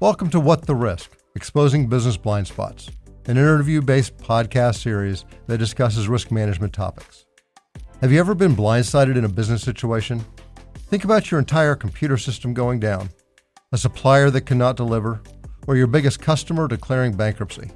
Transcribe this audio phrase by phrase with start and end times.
[0.00, 2.88] Welcome to What the Risk Exposing Business Blind Spots,
[3.26, 7.24] an interview based podcast series that discusses risk management topics.
[8.00, 10.24] Have you ever been blindsided in a business situation?
[10.88, 13.10] Think about your entire computer system going down,
[13.72, 15.20] a supplier that cannot deliver,
[15.66, 17.68] or your biggest customer declaring bankruptcy,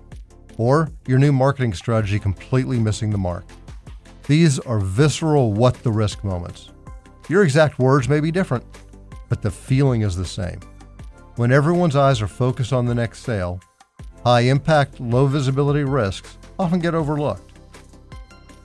[0.59, 3.47] or your new marketing strategy completely missing the mark.
[4.29, 6.71] These are visceral what the risk moments.
[7.29, 8.65] Your exact words may be different,
[9.29, 10.61] but the feeling is the same.
[11.37, 13.59] When everyone's eyes are focused on the next sale,
[14.23, 17.55] high impact, low visibility risks often get overlooked.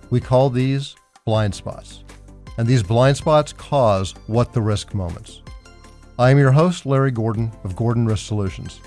[0.09, 0.93] We call these
[1.23, 2.03] blind spots,
[2.57, 5.41] and these blind spots cause what the risk moments.
[6.19, 8.81] I am your host, Larry Gordon of Gordon Risk Solutions.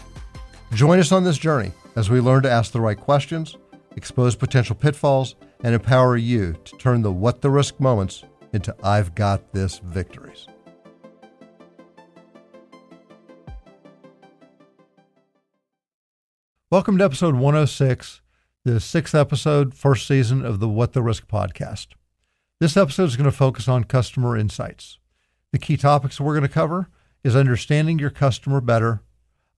[0.74, 3.56] Join us on this journey as we learn to ask the right questions,
[3.96, 9.14] expose potential pitfalls, and empower you to turn the what the risk moments into I've
[9.14, 10.49] got this victories.
[16.73, 18.21] Welcome to episode 106,
[18.65, 21.88] the sixth episode, first season of the What the Risk podcast.
[22.60, 24.99] This episode is going to focus on customer insights.
[25.51, 26.88] The key topics we're going to cover
[27.24, 29.02] is understanding your customer better,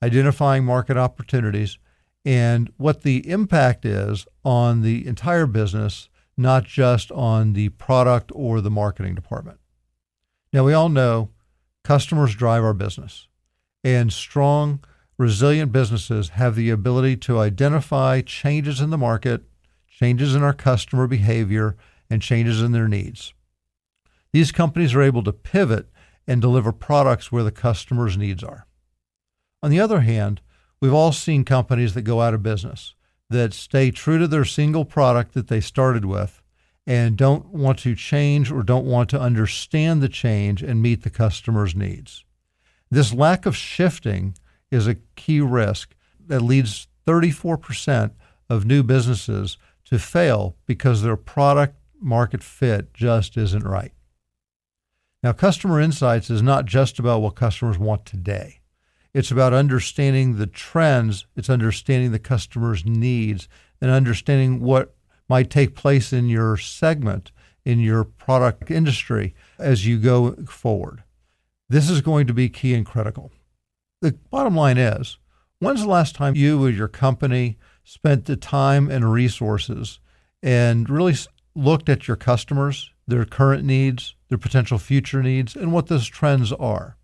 [0.02, 1.76] identifying market opportunities,
[2.24, 8.62] and what the impact is on the entire business, not just on the product or
[8.62, 9.58] the marketing department.
[10.50, 11.28] Now, we all know
[11.84, 13.28] customers drive our business,
[13.84, 14.82] and strong
[15.22, 19.44] resilient businesses have the ability to identify changes in the market,
[19.88, 21.76] changes in our customer behavior,
[22.10, 23.32] and changes in their needs.
[24.32, 25.86] These companies are able to pivot
[26.26, 28.66] and deliver products where the customer's needs are.
[29.62, 30.40] On the other hand,
[30.80, 32.96] we've all seen companies that go out of business
[33.30, 36.42] that stay true to their single product that they started with
[36.84, 41.10] and don't want to change or don't want to understand the change and meet the
[41.10, 42.24] customer's needs.
[42.90, 44.34] This lack of shifting
[44.72, 45.94] is a key risk
[46.26, 48.12] that leads 34%
[48.48, 53.92] of new businesses to fail because their product market fit just isn't right.
[55.22, 58.60] Now, customer insights is not just about what customers want today.
[59.14, 63.46] It's about understanding the trends, it's understanding the customer's needs,
[63.80, 64.96] and understanding what
[65.28, 67.30] might take place in your segment,
[67.64, 71.04] in your product industry as you go forward.
[71.68, 73.32] This is going to be key and critical
[74.02, 75.16] the bottom line is
[75.60, 80.00] when's the last time you or your company spent the time and resources
[80.42, 81.14] and really
[81.54, 86.52] looked at your customers, their current needs, their potential future needs, and what those trends
[86.52, 86.96] are,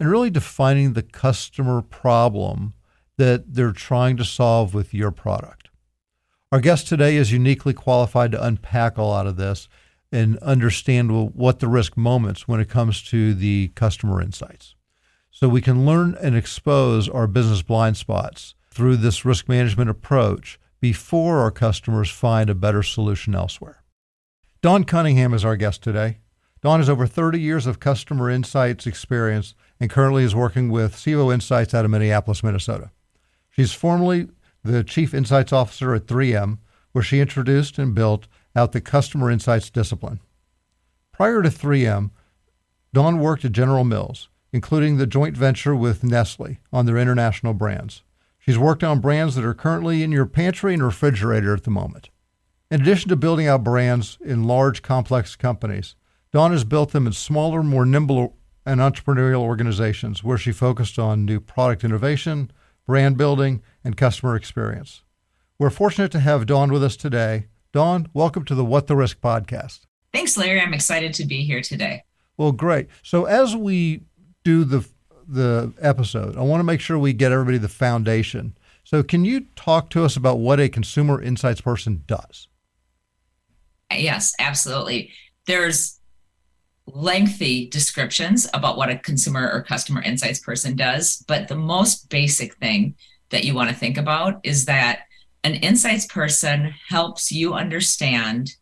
[0.00, 2.72] and really defining the customer problem
[3.18, 5.68] that they're trying to solve with your product.
[6.50, 9.68] Our guest today is uniquely qualified to unpack a lot of this
[10.10, 14.74] and understand what the risk moments when it comes to the customer insights
[15.36, 20.58] so we can learn and expose our business blind spots through this risk management approach
[20.80, 23.82] before our customers find a better solution elsewhere.
[24.62, 26.20] Dawn Cunningham is our guest today.
[26.62, 31.34] Dawn has over 30 years of customer insights experience and currently is working with SIVO
[31.34, 32.90] Insights out of Minneapolis, Minnesota.
[33.50, 34.28] She's formerly
[34.64, 36.60] the Chief Insights Officer at 3M,
[36.92, 38.26] where she introduced and built
[38.56, 40.20] out the customer insights discipline.
[41.12, 42.10] Prior to 3M,
[42.94, 48.02] Dawn worked at General Mills, including the joint venture with Nestle on their international brands.
[48.38, 52.08] She's worked on brands that are currently in your pantry and refrigerator at the moment.
[52.70, 55.94] In addition to building out brands in large, complex companies,
[56.32, 58.34] Dawn has built them in smaller, more nimble,
[58.64, 62.50] and entrepreneurial organizations where she focused on new product innovation,
[62.86, 65.02] brand building, and customer experience.
[65.58, 67.48] We're fortunate to have Dawn with us today.
[67.74, 69.80] Dawn, welcome to the What the Risk podcast.
[70.14, 70.62] Thanks, Larry.
[70.62, 72.04] I'm excited to be here today.
[72.38, 72.88] Well, great.
[73.02, 74.00] So, as we
[74.46, 74.88] do the
[75.28, 78.56] the episode, I want to make sure we get everybody the foundation.
[78.84, 82.46] So, can you talk to us about what a consumer insights person does?
[83.92, 85.10] Yes, absolutely.
[85.48, 85.98] There's
[86.86, 92.54] lengthy descriptions about what a consumer or customer insights person does, but the most basic
[92.58, 92.94] thing
[93.30, 95.00] that you want to think about is that
[95.42, 98.52] an insights person helps you understand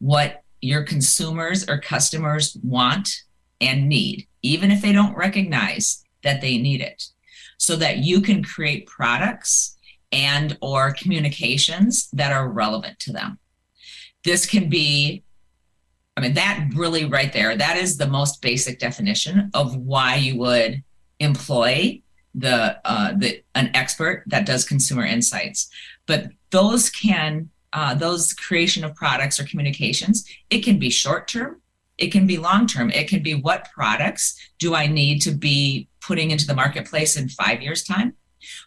[0.00, 3.08] what your consumers or customers want
[3.60, 7.04] and need even if they don't recognize that they need it
[7.58, 9.76] so that you can create products
[10.12, 13.38] and or communications that are relevant to them.
[14.24, 15.22] This can be
[16.16, 20.36] i mean that really right there that is the most basic definition of why you
[20.36, 20.82] would
[21.20, 22.02] employ
[22.34, 25.68] the uh, the an expert that does consumer insights.
[26.06, 31.60] But those can uh, those creation of products or communications it can be short term
[31.98, 32.90] it can be long term.
[32.90, 37.28] It can be what products do I need to be putting into the marketplace in
[37.28, 38.14] five years' time?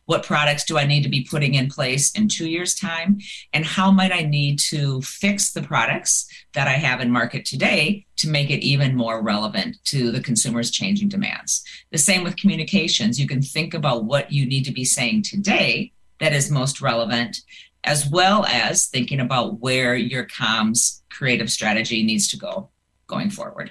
[0.06, 3.20] What products do I need to be putting in place in two years' time?
[3.54, 8.06] And how might I need to fix the products that I have in market today
[8.18, 11.64] to make it even more relevant to the consumer's changing demands?
[11.92, 13.20] The same with communications.
[13.20, 17.38] You can think about what you need to be saying today that is most relevant,
[17.86, 22.70] as well as thinking about where your comms creative strategy needs to go
[23.12, 23.70] going forward.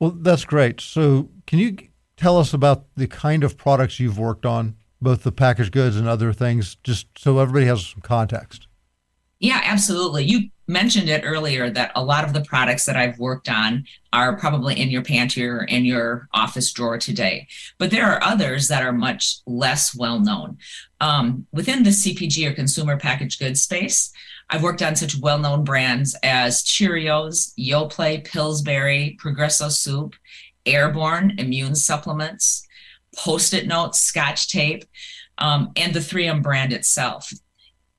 [0.00, 0.80] Well, that's great.
[0.80, 1.76] So, can you
[2.16, 4.74] tell us about the kind of products you've worked on?
[5.00, 8.66] both the packaged goods and other things, just so everybody has some context?
[9.40, 10.24] Yeah, absolutely.
[10.24, 14.36] You mentioned it earlier that a lot of the products that I've worked on are
[14.36, 17.46] probably in your pantry or in your office drawer today.
[17.78, 20.58] But there are others that are much less well known.
[21.00, 24.12] Um, within the CPG or consumer packaged goods space,
[24.50, 30.14] I've worked on such well known brands as Cheerios, Yoplait, Pillsbury, Progresso Soup,
[30.64, 32.66] Airborne Immune Supplements,
[33.16, 34.84] post-it notes, scotch tape,
[35.38, 37.30] um, and the 3M brand itself.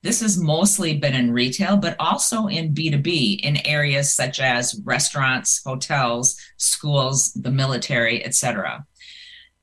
[0.01, 5.62] This has mostly been in retail, but also in B2B in areas such as restaurants,
[5.63, 8.86] hotels, schools, the military, etc.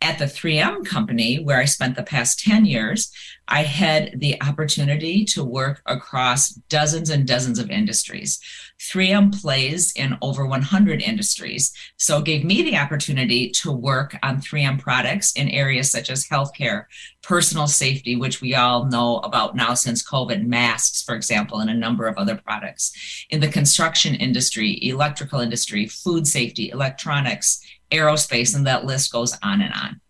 [0.02, 3.10] At the 3M company, where I spent the past 10 years,
[3.48, 8.40] I had the opportunity to work across dozens and dozens of industries.
[8.80, 14.80] 3M plays in over 100 industries, so gave me the opportunity to work on 3M
[14.80, 16.86] products in areas such as healthcare,
[17.22, 21.74] personal safety, which we all know about now since COVID, masks, for example, and a
[21.74, 23.26] number of other products.
[23.30, 29.62] In the construction industry, electrical industry, food safety, electronics, aerospace, and that list goes on
[29.62, 30.00] and on.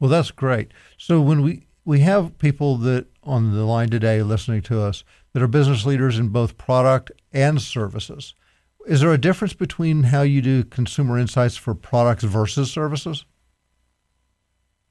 [0.00, 0.72] Well, that's great.
[0.98, 5.42] So when we we have people that on the line today listening to us that
[5.42, 8.34] are business leaders in both product and services.
[8.86, 13.24] Is there a difference between how you do consumer insights for products versus services?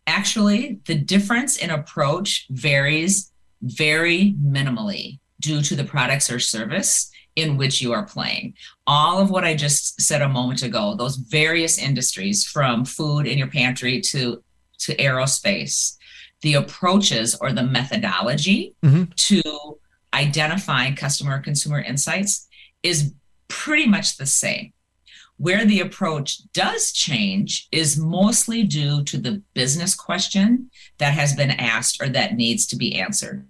[0.07, 3.31] Actually, the difference in approach varies
[3.61, 8.53] very minimally due to the products or service in which you are playing.
[8.85, 13.37] All of what I just said a moment ago, those various industries from food in
[13.37, 14.43] your pantry to
[14.79, 15.95] to aerospace,
[16.43, 19.05] the approaches or the methodology mm-hmm.
[19.15, 19.41] to
[20.13, 22.47] identifying customer consumer insights
[22.83, 23.13] is
[23.47, 24.73] pretty much the same.
[25.37, 30.69] Where the approach does change is mostly due to the business question
[30.99, 33.47] that has been asked or that needs to be answered.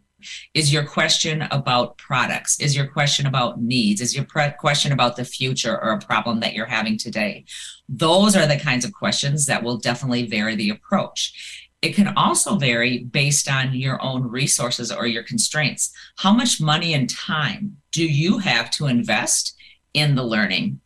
[0.54, 2.60] Is your question about products?
[2.60, 4.00] Is your question about needs?
[4.00, 7.46] Is your pre- question about the future or a problem that you're having today?
[7.90, 11.63] Those are the kinds of questions that will definitely vary the approach.
[11.84, 15.92] It can also vary based on your own resources or your constraints.
[16.16, 19.54] How much money and time do you have to invest
[19.94, 20.80] in the learning?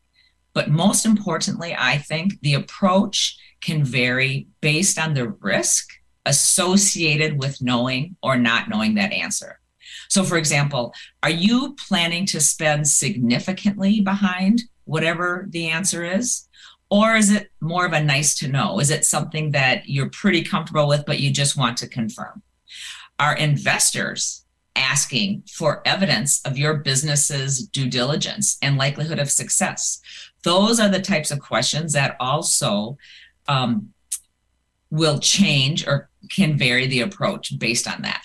[0.54, 5.88] But most importantly, I think the approach can vary based on the risk
[6.26, 9.60] associated with knowing or not knowing that answer.
[10.10, 16.47] So, for example, are you planning to spend significantly behind whatever the answer is?
[16.90, 18.80] Or is it more of a nice to know?
[18.80, 22.42] Is it something that you're pretty comfortable with, but you just want to confirm?
[23.20, 24.46] Are investors
[24.76, 30.00] asking for evidence of your business's due diligence and likelihood of success?
[30.44, 32.98] Those are the types of questions that also
[33.48, 33.92] um,
[34.90, 38.24] will change or can vary the approach based on that.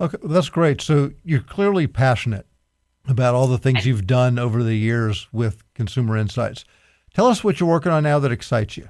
[0.00, 0.80] Okay, that's great.
[0.80, 2.46] So you're clearly passionate
[3.06, 6.64] about all the things you've done over the years with consumer insights.
[7.14, 8.88] Tell us what you're working on now that excites you.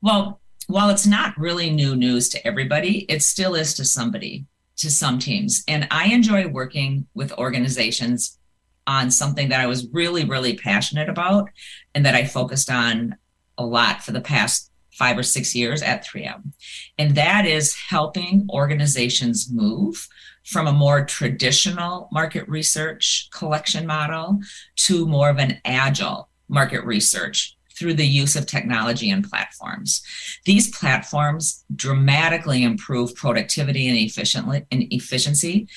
[0.00, 4.90] Well, while it's not really new news to everybody, it still is to somebody, to
[4.90, 5.62] some teams.
[5.68, 8.38] And I enjoy working with organizations
[8.86, 11.50] on something that I was really, really passionate about
[11.94, 13.16] and that I focused on
[13.58, 16.52] a lot for the past five or six years at 3M.
[16.98, 20.06] And that is helping organizations move
[20.44, 24.40] from a more traditional market research collection model
[24.76, 30.02] to more of an agile market research through the use of technology and platforms.
[30.44, 35.68] These platforms dramatically improve productivity and efficiently and efficiency,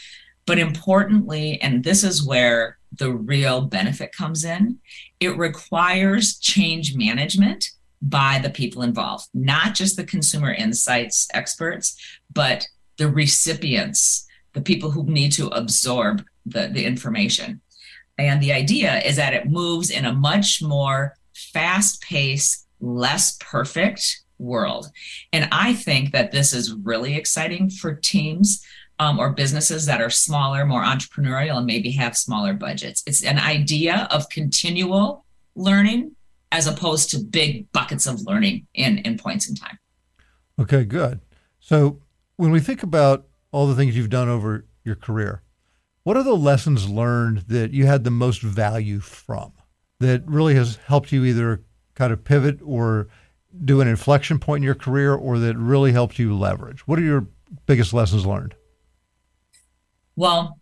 [0.45, 4.79] but importantly, and this is where the real benefit comes in,
[5.19, 12.00] it requires change management by the people involved, not just the consumer insights experts,
[12.31, 12.67] but
[12.98, 14.25] the recipients
[14.55, 17.62] the people who need to absorb the, the information.
[18.17, 24.24] And the idea is that it moves in a much more fast paced, less perfect
[24.39, 24.89] world.
[25.33, 28.65] And I think that this is really exciting for teams
[29.00, 33.03] um, or businesses that are smaller, more entrepreneurial, and maybe have smaller budgets.
[33.05, 36.15] It's an idea of continual learning
[36.51, 39.77] as opposed to big buckets of learning in, in points in time.
[40.57, 41.19] Okay, good.
[41.59, 42.01] So,
[42.38, 45.41] when we think about all the things you've done over your career,
[46.03, 49.53] what are the lessons learned that you had the most value from
[50.01, 53.07] that really has helped you either kind of pivot or
[53.63, 56.85] do an inflection point in your career or that really helped you leverage?
[56.85, 57.27] What are your
[57.65, 58.55] biggest lessons learned?
[60.17, 60.59] Well,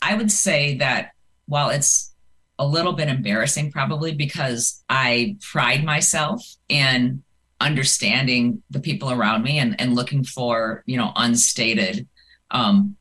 [0.00, 1.10] I would say that
[1.46, 2.14] while it's
[2.60, 7.24] a little bit embarrassing, probably because I pride myself in
[7.60, 12.06] understanding the people around me and, and looking for, you know, unstated
[12.50, 12.96] um,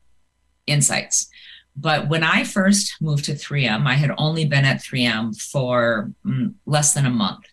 [0.68, 1.30] insights.
[1.76, 6.54] But when I first moved to 3M, I had only been at 3M for mm,
[6.66, 7.46] less than a month.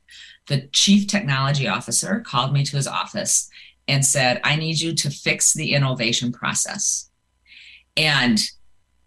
[0.46, 3.49] The chief technology officer called me to his office
[3.88, 7.11] and said, I need you to fix the innovation process.
[7.96, 8.40] And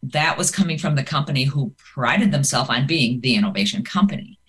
[0.03, 4.39] that was coming from the company who prided themselves on being the innovation company.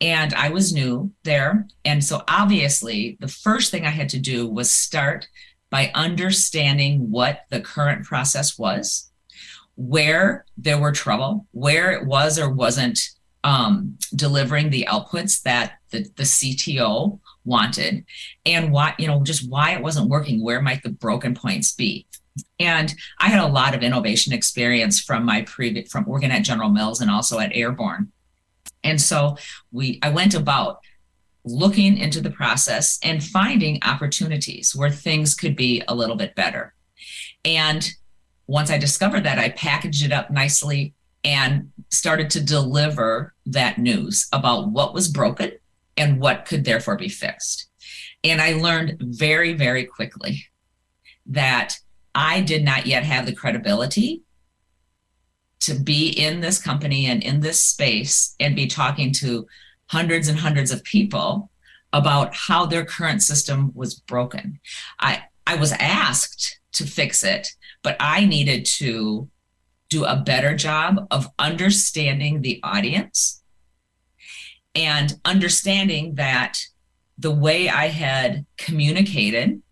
[0.00, 1.66] And I was new there.
[1.84, 5.28] And so obviously, the first thing I had to do was start
[5.76, 9.10] by understanding what the current process was,
[9.74, 12.98] where there were trouble, where it was or wasn't
[13.44, 18.06] um, delivering the outputs that the, the CTO wanted,
[18.46, 22.06] and why, you know, just why it wasn't working, where might the broken points be.
[22.58, 26.70] And I had a lot of innovation experience from my previous from working at General
[26.70, 28.12] Mills and also at Airborne.
[28.82, 29.36] And so
[29.72, 30.78] we I went about
[31.46, 36.74] looking into the process and finding opportunities where things could be a little bit better.
[37.44, 37.88] And
[38.48, 44.28] once I discovered that, I packaged it up nicely and started to deliver that news
[44.32, 45.52] about what was broken
[45.96, 47.68] and what could therefore be fixed.
[48.22, 50.44] And I learned very, very quickly
[51.26, 51.78] that
[52.14, 54.22] I did not yet have the credibility
[55.60, 59.46] to be in this company and in this space and be talking to
[59.88, 61.50] hundreds and hundreds of people
[61.92, 64.60] about how their current system was broken.
[65.00, 67.48] I, I was asked to fix it,
[67.82, 69.28] but I needed to
[69.88, 73.42] do a better job of understanding the audience
[74.74, 76.58] and understanding that
[77.18, 79.62] the way I had communicated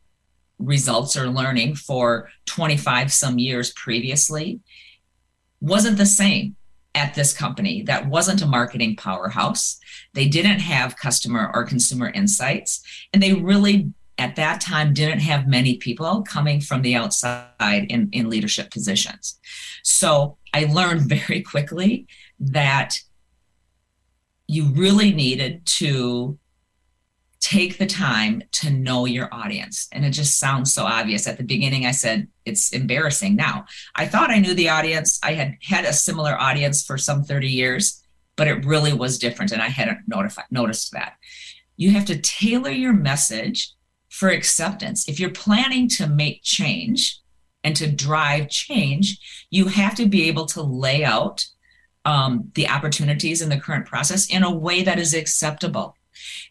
[0.59, 4.61] results or learning for 25 some years previously
[5.61, 6.57] wasn't the same
[6.95, 9.79] at this company that wasn't a marketing powerhouse.
[10.13, 12.83] They didn't have customer or consumer insights,
[13.13, 18.09] and they really at that time didn't have many people coming from the outside in,
[18.13, 19.39] in leadership positions.
[19.83, 22.07] So I learned very quickly
[22.39, 22.99] that
[24.47, 26.39] you really needed to
[27.45, 29.87] take the time to know your audience.
[29.93, 31.29] And it just sounds so obvious.
[31.29, 33.37] At the beginning, I said it's embarrassing.
[33.37, 35.21] Now, I thought I knew the audience.
[35.23, 38.03] I had had a similar audience for some 30 years,
[38.37, 39.53] but it really was different.
[39.53, 41.17] And I hadn't notified, noticed that.
[41.77, 43.75] You have to tailor your message
[44.09, 45.07] for acceptance.
[45.07, 47.21] If you're planning to make change
[47.63, 49.19] and to drive change,
[49.51, 51.45] you have to be able to lay out
[52.07, 55.95] um, the opportunities in the current process in a way that is acceptable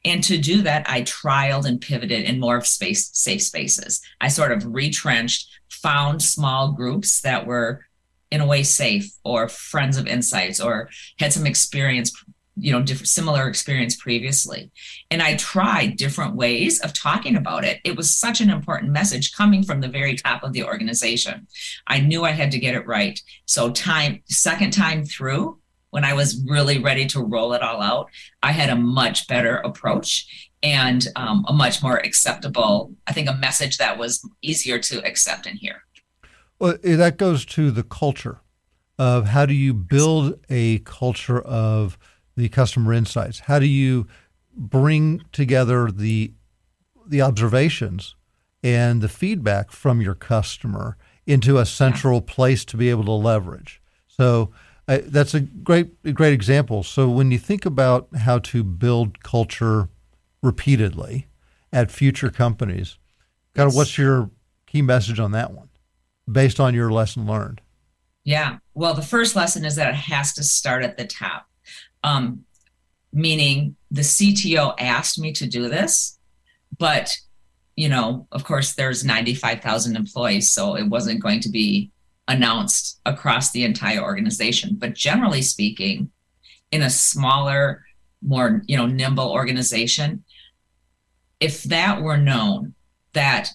[0.06, 4.02] and to do that, I trialed and pivoted in more space safe spaces.
[4.22, 7.86] I sort of retrenched, found small groups that were
[8.32, 10.90] in a way safe or friends of insights or
[11.20, 12.12] had some experience
[12.56, 14.72] you know different similar experience previously.
[15.10, 17.80] And i tried different ways of talking about it.
[17.84, 21.48] It was such an important message coming from the very top of the organization.
[21.88, 23.20] I knew i had to get it right.
[23.46, 25.60] So time second time through
[25.94, 28.10] when I was really ready to roll it all out,
[28.42, 33.36] I had a much better approach and um, a much more acceptable, I think, a
[33.36, 35.84] message that was easier to accept and hear.
[36.58, 38.40] Well, that goes to the culture
[38.98, 42.00] of how do you build a culture of
[42.36, 43.42] the customer insights?
[43.42, 44.08] How do you
[44.56, 46.34] bring together the
[47.06, 48.16] the observations
[48.64, 50.98] and the feedback from your customer
[51.28, 52.34] into a central yeah.
[52.34, 53.80] place to be able to leverage?
[54.08, 54.52] So
[54.88, 56.84] I, that's a great great example.
[56.84, 59.90] So when you think about how to build culture
[60.42, 61.28] repeatedly
[61.72, 62.98] at future companies,
[63.56, 64.30] kind of what's your
[64.68, 65.70] key message on that one,
[66.30, 67.62] based on your lesson learned?
[68.24, 68.58] Yeah.
[68.74, 71.48] Well, the first lesson is that it has to start at the top.
[72.04, 72.44] Um,
[73.14, 76.18] meaning the CTO asked me to do this,
[76.78, 77.16] but
[77.76, 81.92] you know, of course, there's 95,000 employees, so it wasn't going to be
[82.28, 84.76] announced across the entire organization.
[84.78, 86.12] But generally speaking,
[86.72, 87.84] in a smaller,
[88.22, 90.24] more you know nimble organization,
[91.40, 92.74] if that were known
[93.14, 93.50] that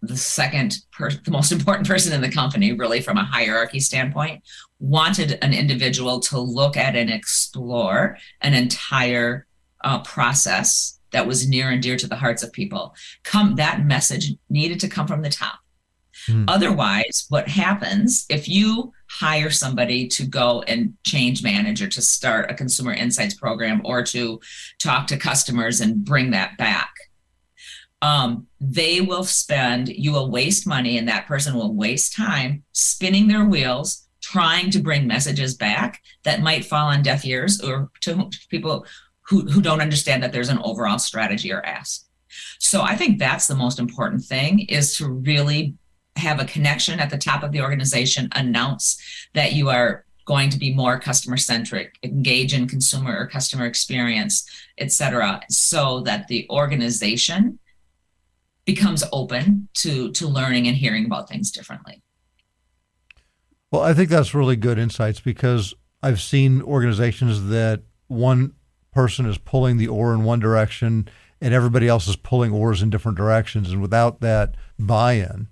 [0.00, 4.42] the second per- the most important person in the company really from a hierarchy standpoint
[4.80, 9.46] wanted an individual to look at and explore an entire
[9.84, 14.32] uh, process that was near and dear to the hearts of people come that message
[14.50, 15.60] needed to come from the top
[16.28, 16.44] Mm.
[16.48, 22.54] Otherwise, what happens if you hire somebody to go and change manager to start a
[22.54, 24.40] consumer insights program or to
[24.80, 26.92] talk to customers and bring that back?
[28.02, 33.28] Um, they will spend, you will waste money, and that person will waste time spinning
[33.28, 38.30] their wheels trying to bring messages back that might fall on deaf ears or to
[38.48, 38.86] people
[39.28, 42.06] who, who don't understand that there's an overall strategy or ask.
[42.58, 45.74] So I think that's the most important thing is to really
[46.16, 49.00] have a connection at the top of the organization, announce
[49.34, 54.48] that you are going to be more customer centric, engage in consumer or customer experience,
[54.78, 57.58] et cetera, so that the organization
[58.64, 62.02] becomes open to to learning and hearing about things differently.
[63.72, 68.52] Well, I think that's really good insights because I've seen organizations that one
[68.92, 71.08] person is pulling the oar in one direction
[71.40, 73.72] and everybody else is pulling oars in different directions.
[73.72, 75.48] And without that buy in,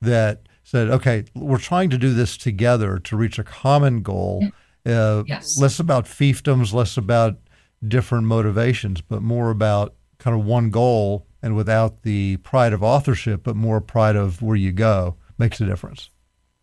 [0.00, 4.48] that said, okay, we're trying to do this together to reach a common goal.
[4.84, 5.58] Uh, yes.
[5.58, 7.38] Less about fiefdoms, less about
[7.86, 13.42] different motivations, but more about kind of one goal and without the pride of authorship,
[13.44, 16.10] but more pride of where you go makes a difference.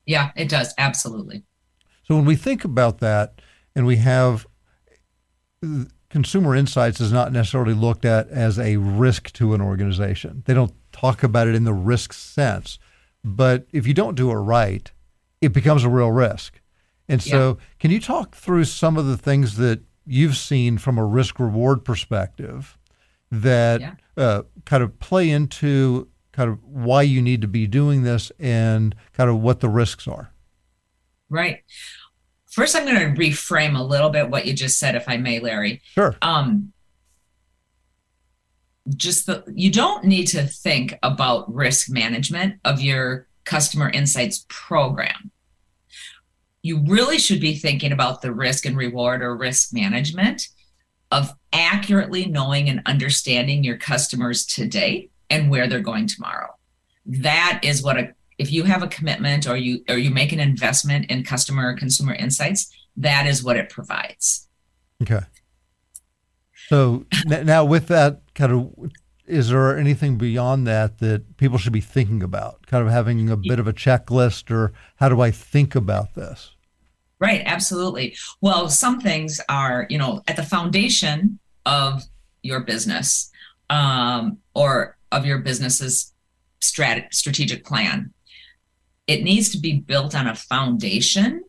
[0.05, 0.73] Yeah, it does.
[0.77, 1.43] Absolutely.
[2.03, 3.41] So when we think about that
[3.75, 4.45] and we have
[6.09, 10.43] consumer insights is not necessarily looked at as a risk to an organization.
[10.45, 12.77] They don't talk about it in the risk sense.
[13.23, 14.91] But if you don't do it right,
[15.41, 16.59] it becomes a real risk.
[17.07, 17.65] And so, yeah.
[17.79, 21.85] can you talk through some of the things that you've seen from a risk reward
[21.85, 22.77] perspective
[23.31, 23.95] that yeah.
[24.17, 28.95] uh, kind of play into kind of why you need to be doing this and
[29.13, 30.31] kind of what the risks are.
[31.29, 31.63] Right.
[32.51, 35.39] First, I'm going to reframe a little bit what you just said, if I may,
[35.39, 35.81] Larry.
[35.85, 36.15] Sure.
[36.21, 36.72] Um,
[38.95, 45.31] just the you don't need to think about risk management of your customer insights program.
[46.61, 50.47] You really should be thinking about the risk and reward or risk management
[51.11, 56.49] of accurately knowing and understanding your customers today and where they're going tomorrow.
[57.05, 60.39] That is what a if you have a commitment or you or you make an
[60.39, 64.47] investment in customer or consumer insights, that is what it provides.
[65.01, 65.21] Okay.
[66.67, 68.91] So now with that kind of
[69.25, 72.65] is there anything beyond that that people should be thinking about?
[72.67, 76.55] Kind of having a bit of a checklist or how do I think about this?
[77.19, 78.17] Right, absolutely.
[78.41, 82.03] Well, some things are, you know, at the foundation of
[82.41, 83.31] your business
[83.69, 86.13] um, or of your business's
[86.61, 88.13] strat- strategic plan.
[89.07, 91.43] It needs to be built on a foundation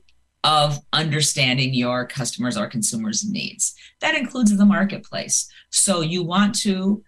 [0.45, 3.75] of understanding your customers or consumers' needs.
[4.01, 5.49] That includes the marketplace.
[5.71, 7.03] So you want to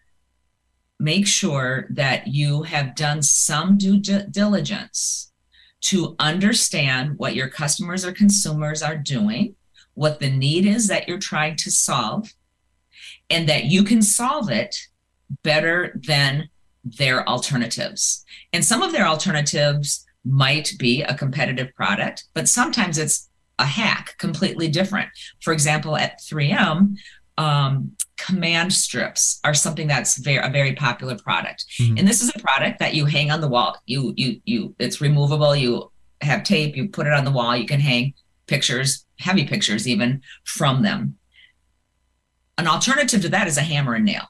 [0.99, 5.31] make sure that you have done some due diligence
[5.83, 9.55] to understand what your customers or consumers are doing,
[9.93, 12.33] what the need is that you're trying to solve,
[13.29, 14.75] and that you can solve it
[15.43, 16.49] better than
[16.83, 18.25] their alternatives.
[18.55, 24.15] And some of their alternatives might be a competitive product, but sometimes it's a hack,
[24.19, 25.09] completely different.
[25.41, 26.97] For example, at 3M,
[27.39, 31.65] um, command strips are something that's very a very popular product.
[31.79, 31.99] Mm-hmm.
[31.99, 33.77] And this is a product that you hang on the wall.
[33.87, 35.55] You you you it's removable.
[35.55, 35.91] You
[36.23, 36.77] have tape.
[36.77, 37.57] You put it on the wall.
[37.57, 38.15] You can hang
[38.47, 41.19] pictures, heavy pictures even from them.
[42.59, 44.29] An alternative to that is a hammer and nail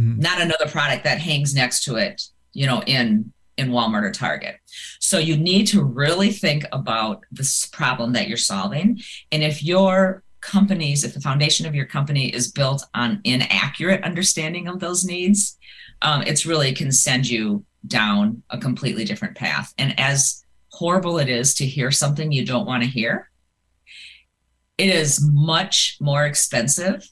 [0.00, 0.20] mm-hmm.
[0.20, 2.22] not another product that hangs next to it,
[2.52, 4.56] you know, in in Walmart or Target.
[4.98, 9.00] So you need to really think about this problem that you're solving.
[9.30, 14.66] And if your companies, if the foundation of your company is built on inaccurate understanding
[14.66, 15.58] of those needs,
[16.00, 19.74] um, it's really can send you down a completely different path.
[19.76, 23.30] And as horrible it is to hear something you don't want to hear,
[24.78, 27.06] it is much more expensive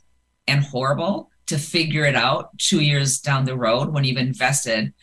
[0.46, 4.94] and horrible to figure it out two years down the road when you've invested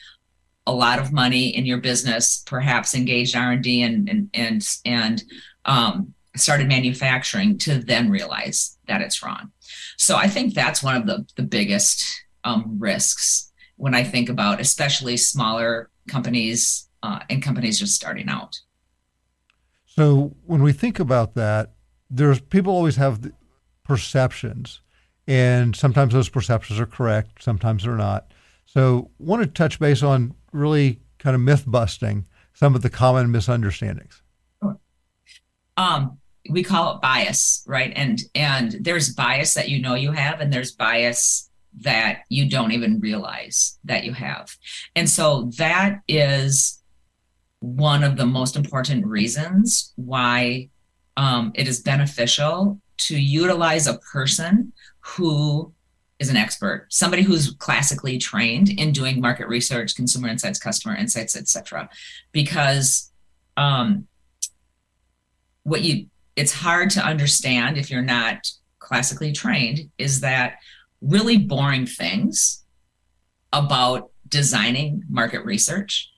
[0.67, 5.23] a lot of money in your business, perhaps engaged R and D and and and
[5.65, 9.51] um, started manufacturing to then realize that it's wrong.
[9.97, 12.03] So I think that's one of the the biggest
[12.43, 18.59] um, risks when I think about especially smaller companies uh, and companies just starting out.
[19.85, 21.73] So when we think about that,
[22.09, 23.31] there's people always have
[23.83, 24.81] perceptions
[25.27, 28.31] and sometimes those perceptions are correct, sometimes they're not.
[28.65, 33.31] So, want to touch base on really kind of myth busting some of the common
[33.31, 34.21] misunderstandings.
[34.61, 34.79] Sure.
[35.77, 36.17] Um,
[36.49, 37.91] we call it bias, right?
[37.95, 41.49] And and there's bias that you know you have, and there's bias
[41.81, 44.55] that you don't even realize that you have.
[44.95, 46.81] And so that is
[47.59, 50.69] one of the most important reasons why
[51.17, 55.73] um, it is beneficial to utilize a person who
[56.19, 61.35] is an expert, somebody who's classically trained in doing market research, consumer insights, customer insights,
[61.35, 61.89] etc.
[62.31, 63.11] Because
[63.57, 64.07] um,
[65.63, 68.47] what you it's hard to understand if you're not
[68.79, 70.57] classically trained is that
[71.01, 72.63] really boring things
[73.53, 76.09] about designing market research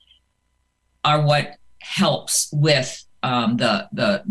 [1.04, 4.22] are what helps with um, the the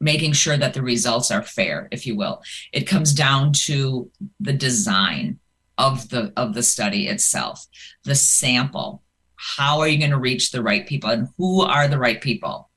[0.00, 2.42] making sure that the results are fair, if you will.
[2.72, 4.10] It comes down to
[4.40, 5.38] the design
[5.78, 7.66] of the of the study itself,
[8.04, 9.02] the sample.
[9.36, 12.70] How are you going to reach the right people and who are the right people?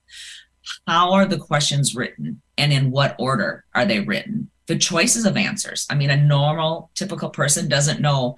[0.88, 4.50] How are the questions written and in what order are they written?
[4.68, 5.86] The choices of answers.
[5.90, 8.38] I mean, a normal, typical person doesn't know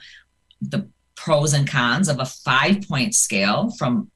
[0.59, 4.09] the pros and cons of a five point scale from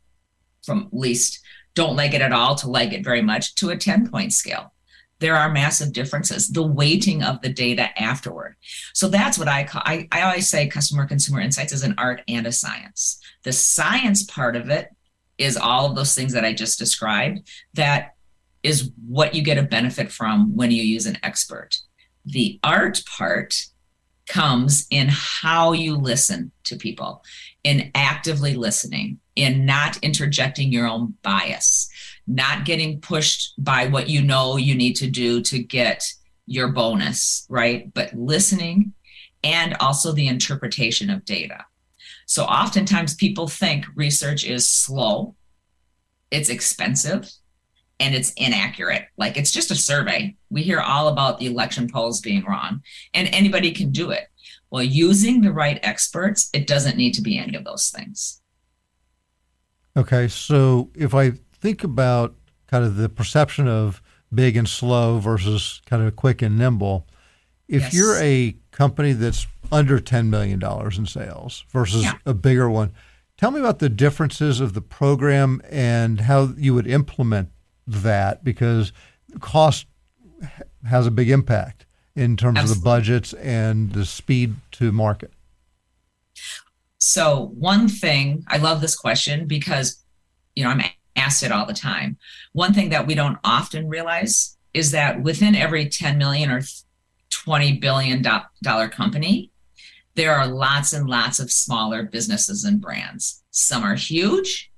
[0.63, 1.39] from least
[1.75, 4.73] don't like it at all to like it very much to a 10 point scale.
[5.19, 6.49] There are massive differences.
[6.49, 8.55] The weighting of the data afterward.
[8.93, 12.21] So that's what I call, I, I always say customer consumer insights is an art
[12.27, 13.19] and a science.
[13.43, 14.89] The science part of it
[15.38, 17.49] is all of those things that I just described.
[17.73, 18.15] That
[18.63, 21.77] is what you get a benefit from when you use an expert.
[22.25, 23.55] The art part
[24.27, 27.23] comes in how you listen to people,
[27.63, 31.89] in actively listening, in not interjecting your own bias,
[32.28, 36.04] not getting pushed by what you know you need to do to get
[36.45, 37.93] your bonus, right?
[37.93, 38.93] But listening
[39.41, 41.65] and also the interpretation of data.
[42.25, 45.36] So oftentimes people think research is slow,
[46.32, 47.32] it's expensive,
[48.02, 49.06] and it's inaccurate.
[49.17, 50.36] Like it's just a survey.
[50.49, 52.82] We hear all about the election polls being wrong,
[53.13, 54.28] and anybody can do it.
[54.69, 58.38] Well, using the right experts, it doesn't need to be any of those things.
[59.97, 62.36] Okay, so if I think about
[62.67, 64.02] kind of the perception of
[64.34, 67.08] big and slow versus kind of quick and nimble,
[67.67, 67.93] if yes.
[67.93, 70.62] you're a company that's under $10 million
[70.97, 72.13] in sales versus yeah.
[72.25, 72.91] a bigger one,
[73.38, 77.49] tell me about the differences of the program and how you would implement
[77.86, 78.91] that because
[79.39, 79.86] cost
[80.88, 82.80] has a big impact in terms Absolutely.
[82.80, 85.32] of the budgets and the speed to market.
[86.99, 90.03] So, one thing I love this question because,
[90.55, 90.81] you know, I'm
[91.15, 92.17] asked it all the time.
[92.53, 96.62] One thing that we don't often realize is that within every 10 million or
[97.29, 98.25] 20 billion
[98.62, 99.51] dollar company,
[100.15, 103.43] there are lots and lots of smaller businesses and brands.
[103.51, 104.71] Some are huge,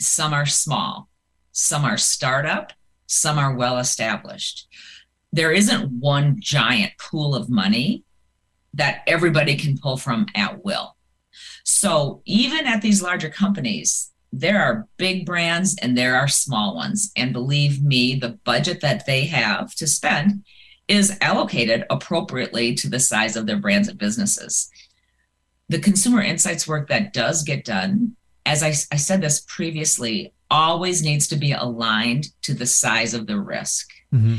[0.00, 1.08] some are small.
[1.52, 2.72] Some are startup,
[3.06, 4.66] some are well established.
[5.32, 8.02] There isn't one giant pool of money
[8.72, 10.93] that everybody can pull from at will.
[11.64, 17.10] So even at these larger companies, there are big brands and there are small ones.
[17.16, 20.44] And believe me, the budget that they have to spend
[20.88, 24.70] is allocated appropriately to the size of their brands and businesses.
[25.68, 31.02] The consumer insights work that does get done, as I, I said this previously, always
[31.02, 33.88] needs to be aligned to the size of the risk.
[34.12, 34.36] Mm-hmm.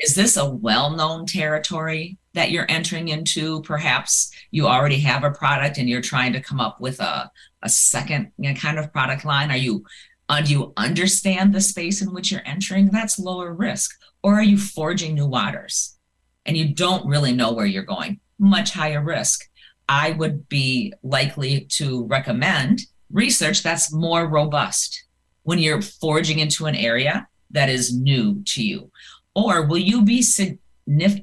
[0.00, 3.60] Is this a well known territory that you're entering into?
[3.62, 7.30] Perhaps you already have a product and you're trying to come up with a,
[7.62, 9.50] a second you know, kind of product line.
[9.50, 9.84] Are you
[10.28, 12.90] uh, do you understand the space in which you're entering?
[12.90, 13.98] That's lower risk.
[14.22, 15.96] Or are you forging new waters
[16.44, 18.20] and you don't really know where you're going?
[18.38, 19.48] Much higher risk.
[19.88, 25.04] I would be likely to recommend research that's more robust
[25.44, 28.90] when you're forging into an area that is new to you?
[29.34, 30.20] Or will you be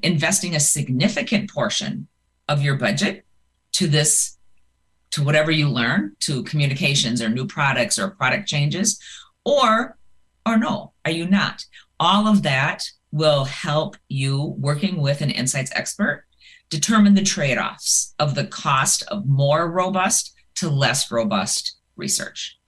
[0.02, 2.08] investing a significant portion
[2.48, 3.24] of your budget
[3.72, 4.38] to this,
[5.10, 9.00] to whatever you learn, to communications or new products or product changes?
[9.44, 9.96] Or,
[10.44, 11.64] or no, are you not?
[11.98, 16.24] All of that will help you working with an insights expert
[16.68, 22.58] determine the trade offs of the cost of more robust to less robust research.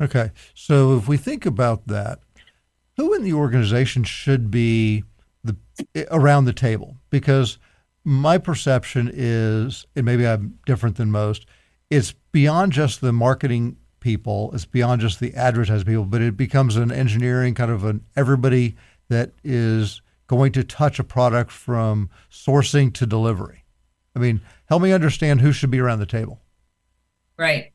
[0.00, 0.30] Okay.
[0.54, 2.20] So if we think about that,
[2.96, 5.04] who in the organization should be
[5.44, 5.56] the
[6.10, 6.96] around the table?
[7.10, 7.58] Because
[8.04, 11.46] my perception is, and maybe I'm different than most,
[11.90, 16.76] it's beyond just the marketing people, it's beyond just the advertising people, but it becomes
[16.76, 18.76] an engineering kind of an everybody
[19.08, 23.64] that is going to touch a product from sourcing to delivery.
[24.14, 26.40] I mean, help me understand who should be around the table.
[27.36, 27.72] Right.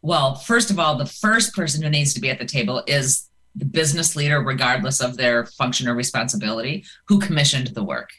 [0.00, 3.28] Well, first of all, the first person who needs to be at the table is
[3.70, 8.10] business leader, regardless of their function or responsibility, who commissioned the work.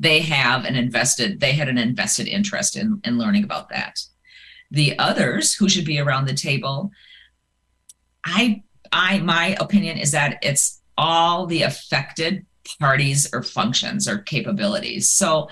[0.00, 3.98] They have an invested, they had an invested interest in, in learning about that.
[4.70, 6.90] The others who should be around the table,
[8.24, 12.44] I I my opinion is that it's all the affected
[12.78, 15.08] parties or functions or capabilities.
[15.08, 15.48] So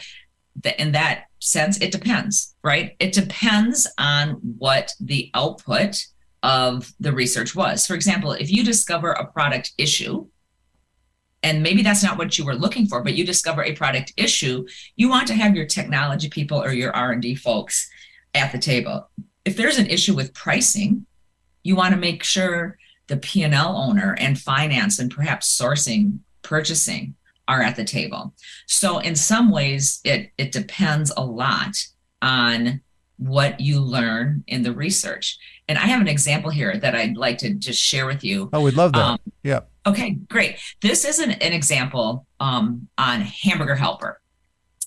[0.63, 2.97] the, in that sense, it depends, right?
[2.99, 6.05] It depends on what the output
[6.43, 7.87] of the research was.
[7.87, 10.27] For example, if you discover a product issue,
[11.43, 14.67] and maybe that's not what you were looking for, but you discover a product issue,
[14.97, 17.89] you want to have your technology people or your R&D folks
[18.35, 19.09] at the table.
[19.45, 21.07] If there's an issue with pricing,
[21.63, 27.15] you want to make sure the P&L owner and finance and perhaps sourcing, purchasing
[27.49, 28.35] are at the table.
[28.67, 31.77] So in some ways it it depends a lot
[32.23, 32.81] on
[33.19, 35.39] what you learn in the research.
[35.69, 38.49] And I have an example here that I'd like to just share with you.
[38.53, 39.03] Oh, we'd love that.
[39.05, 39.61] Um, yeah.
[39.85, 40.59] Okay, great.
[40.81, 44.21] This is an, an example um, on Hamburger Helper,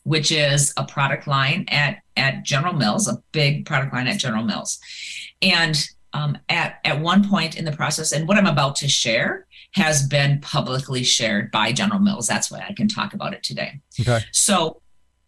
[0.03, 4.43] which is a product line at, at General Mills, a big product line at General
[4.43, 4.79] Mills.
[5.41, 5.81] And
[6.13, 10.07] um, at, at one point in the process, and what I'm about to share has
[10.07, 12.25] been publicly shared by General Mills.
[12.25, 13.79] That's why I can talk about it today.
[13.99, 14.19] Okay.
[14.31, 14.81] So,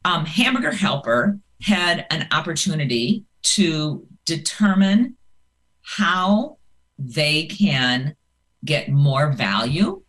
[0.04, 5.16] um, Hamburger Helper had an opportunity to determine
[5.98, 6.58] how
[6.98, 8.16] they can
[8.64, 10.02] get more value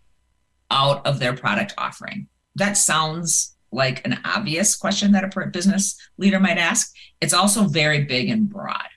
[0.70, 2.28] out of their product offering.
[2.54, 6.94] That sounds like an obvious question that a business leader might ask.
[7.20, 8.88] It's also very big and broad.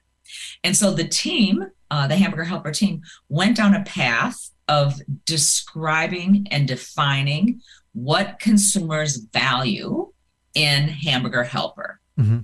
[0.63, 6.47] And so the team, uh, the Hamburger Helper team, went down a path of describing
[6.51, 7.61] and defining
[7.93, 10.11] what consumers value
[10.53, 11.99] in Hamburger Helper.
[12.19, 12.39] Mm-hmm.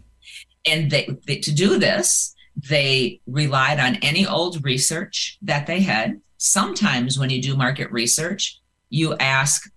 [0.65, 6.21] And they, they, to do this, they relied on any old research that they had.
[6.37, 8.59] Sometimes when you do market research,
[8.89, 9.71] you ask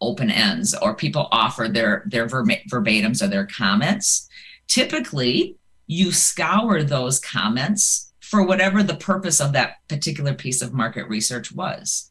[0.00, 4.28] open ends or people offer their their verbatims or their comments.
[4.66, 5.56] Typically,
[5.86, 11.52] you scour those comments for whatever the purpose of that particular piece of market research
[11.52, 12.10] was.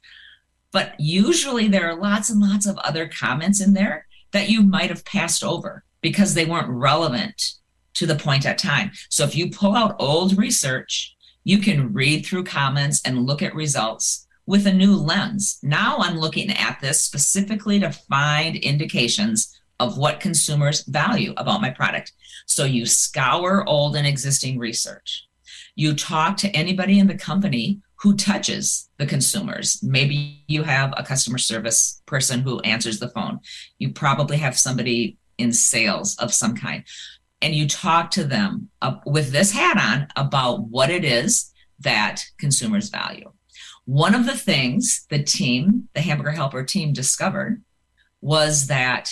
[0.71, 4.89] But usually there are lots and lots of other comments in there that you might
[4.89, 7.53] have passed over because they weren't relevant
[7.99, 8.91] to the point at time.
[9.09, 13.55] So if you pull out old research, you can read through comments and look at
[13.55, 15.59] results with a new lens.
[15.61, 21.69] Now I'm looking at this specifically to find indications of what consumers value about my
[21.69, 22.11] product.
[22.47, 25.29] So you scour old and existing research
[25.79, 29.81] you talk to anybody in the company who touches the consumers.
[29.81, 33.39] Maybe you have a customer service person who answers the phone.
[33.77, 36.83] You probably have somebody in sales of some kind.
[37.41, 42.21] And you talk to them uh, with this hat on about what it is that
[42.37, 43.31] consumers value.
[43.85, 47.63] One of the things the team, the Hamburger Helper team, discovered
[48.21, 49.11] was that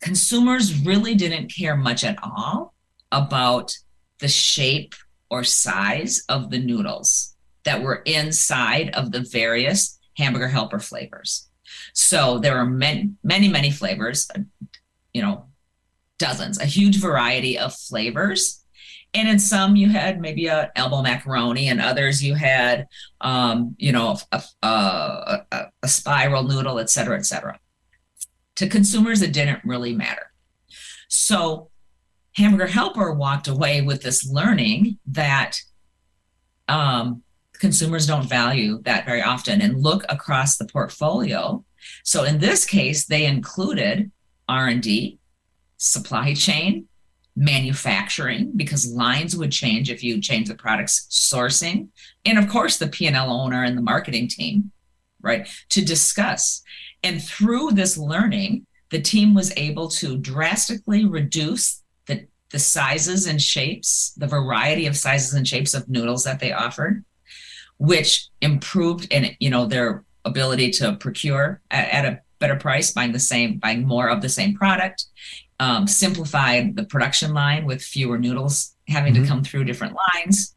[0.00, 2.74] consumers really didn't care much at all
[3.10, 3.76] about
[4.20, 4.94] the shape
[5.30, 11.48] or size of the noodles that were inside of the various hamburger helper flavors.
[11.92, 14.28] So there are many, many, many flavors,
[15.12, 15.46] you know,
[16.18, 18.64] dozens, a huge variety of flavors.
[19.14, 22.86] And in some, you had maybe a elbow macaroni, and others you had,
[23.20, 24.66] um, you know, a, a,
[25.52, 27.58] a, a spiral noodle, et cetera, et cetera.
[28.56, 30.32] To consumers, it didn't really matter.
[31.08, 31.70] So
[32.36, 35.56] Hamburger Helper walked away with this learning that
[36.68, 37.22] um,
[37.54, 41.64] consumers don't value that very often and look across the portfolio.
[42.04, 44.10] So in this case, they included
[44.48, 45.18] R&D,
[45.76, 46.88] supply chain,
[47.34, 51.88] manufacturing because lines would change if you change the product's sourcing,
[52.24, 54.72] and of course the P&L owner and the marketing team,
[55.20, 56.62] right, to discuss.
[57.02, 61.82] And through this learning, the team was able to drastically reduce
[62.50, 67.04] the sizes and shapes, the variety of sizes and shapes of noodles that they offered,
[67.78, 73.12] which improved and you know their ability to procure at, at, a better price, buying
[73.12, 75.06] the same, buying more of the same product,
[75.60, 79.22] um, simplified the production line with fewer noodles having mm-hmm.
[79.22, 80.54] to come through different lines,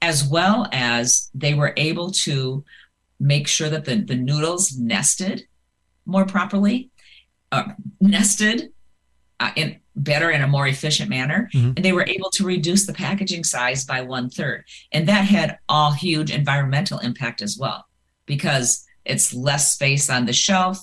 [0.00, 2.64] as well as they were able to
[3.18, 5.44] make sure that the, the noodles nested
[6.04, 6.90] more properly,
[7.50, 7.64] uh,
[8.00, 8.72] nested
[9.40, 11.72] uh, in better in a more efficient manner mm-hmm.
[11.76, 15.58] and they were able to reduce the packaging size by one third and that had
[15.68, 17.84] all huge environmental impact as well
[18.24, 20.78] because it's less space on the shelf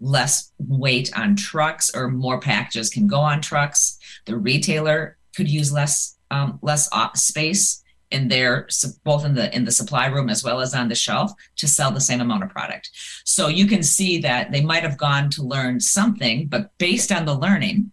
[0.00, 5.72] less weight on trucks or more packages can go on trucks the retailer could use
[5.72, 8.66] less um, less space in their
[9.04, 11.90] both in the in the supply room as well as on the shelf to sell
[11.90, 12.90] the same amount of product
[13.24, 17.24] so you can see that they might have gone to learn something but based on
[17.24, 17.92] the learning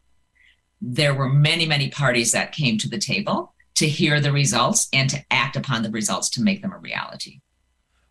[0.81, 5.09] there were many, many parties that came to the table to hear the results and
[5.09, 7.39] to act upon the results to make them a reality.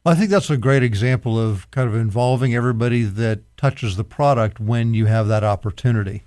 [0.06, 4.04] Well, I think that's a great example of kind of involving everybody that touches the
[4.04, 6.22] product when you have that opportunity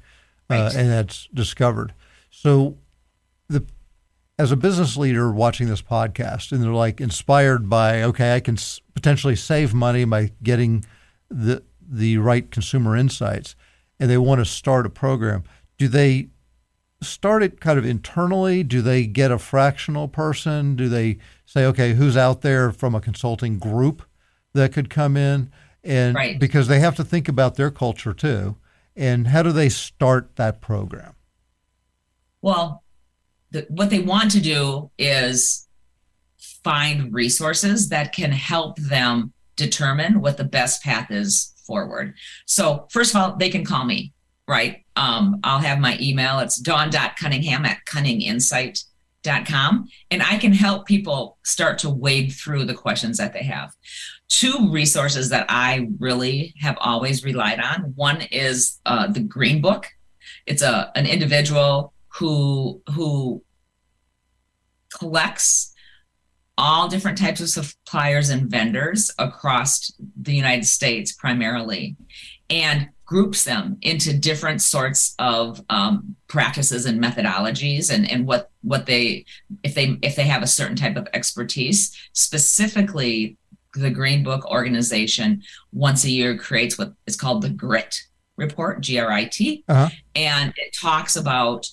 [0.49, 0.59] uh, right.
[0.59, 1.93] uh, and that's discovered.
[2.29, 2.77] So,
[3.47, 3.65] the
[4.37, 8.55] as a business leader watching this podcast, and they're like inspired by, okay, I can
[8.55, 10.83] s- potentially save money by getting
[11.29, 13.55] the the right consumer insights,
[13.97, 15.45] and they want to start a program.
[15.77, 16.27] Do they
[17.01, 18.63] start it kind of internally?
[18.63, 20.75] Do they get a fractional person?
[20.75, 24.03] Do they say, okay, who's out there from a consulting group
[24.53, 25.51] that could come in?
[25.83, 26.39] And right.
[26.39, 28.57] because they have to think about their culture too.
[28.95, 31.15] And how do they start that program?
[32.41, 32.83] Well,
[33.51, 35.67] the, what they want to do is
[36.63, 42.13] find resources that can help them determine what the best path is forward.
[42.45, 44.13] So, first of all, they can call me
[44.49, 44.83] right?
[44.99, 46.39] Um, I'll have my email.
[46.39, 49.87] It's dawn.cunningham at cunninginsight.com.
[50.11, 53.73] And I can help people start to wade through the questions that they have.
[54.27, 57.93] Two resources that I really have always relied on.
[57.95, 59.87] One is uh, the Green Book.
[60.45, 63.41] It's a an individual who who
[64.97, 65.73] collects
[66.57, 71.95] all different types of suppliers and vendors across the United States primarily
[72.49, 78.85] and groups them into different sorts of um, practices and methodologies and, and what what
[78.85, 79.25] they
[79.63, 83.35] if they if they have a certain type of expertise specifically
[83.73, 85.41] the green book organization
[85.73, 87.99] once a year creates what is called the grit
[88.37, 89.89] report grit uh-huh.
[90.13, 91.65] and it talks about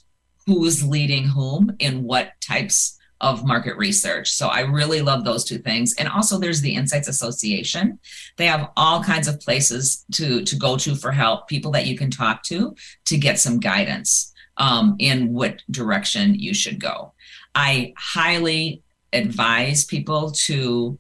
[0.47, 4.33] who's leading whom in what types of market research.
[4.33, 5.95] So I really love those two things.
[5.99, 7.99] And also there's the Insights Association.
[8.37, 11.97] They have all kinds of places to to go to for help, people that you
[11.97, 12.75] can talk to
[13.07, 17.15] to get some guidance um, in what direction you should go.
[17.55, 20.99] I highly advise people to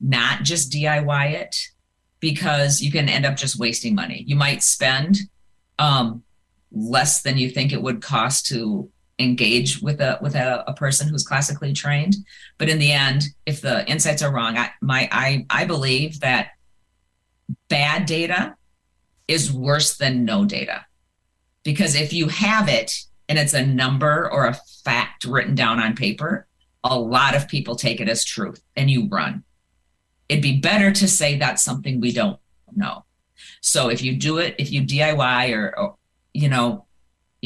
[0.00, 1.56] not just DIY it
[2.20, 4.24] because you can end up just wasting money.
[4.26, 5.18] You might spend
[5.78, 6.22] um,
[6.72, 11.08] less than you think it would cost to engage with a with a, a, person
[11.08, 12.16] who's classically trained.
[12.58, 16.50] But in the end if the insights are wrong i my i i believe that
[17.68, 18.56] bad data
[19.26, 20.84] is worse than no data.
[21.64, 22.92] Because if you have it
[23.28, 26.46] and it's a number or a fact written down on paper
[26.84, 29.42] a lot of people take it as truth and you run.
[30.28, 32.38] It'd be better to say that's something we don't
[32.74, 33.04] know.
[33.60, 35.96] So if you do it if you diy or, or
[36.32, 36.85] you know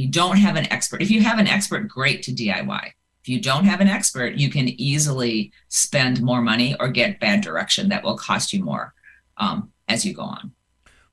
[0.00, 1.02] you don't have an expert.
[1.02, 2.92] If you have an expert, great to DIY.
[3.22, 7.42] If you don't have an expert, you can easily spend more money or get bad
[7.42, 8.94] direction that will cost you more
[9.36, 10.52] um, as you go on.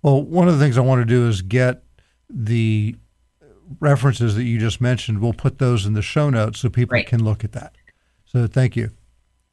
[0.01, 1.83] Well, one of the things I want to do is get
[2.29, 2.95] the
[3.81, 5.19] references that you just mentioned.
[5.19, 7.75] We'll put those in the show notes so people can look at that.
[8.25, 8.91] So thank you.